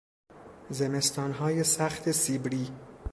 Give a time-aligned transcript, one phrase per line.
[0.69, 2.69] زمستانهای سخت سیبری